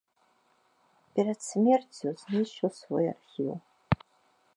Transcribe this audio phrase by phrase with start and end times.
[1.19, 3.53] Перад смерцю знішчыў свой архіў.